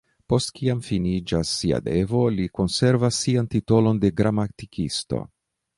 [0.31, 5.27] Post kiam, finiĝas sia devo, li konservas sian titolon de "Gramatikisto".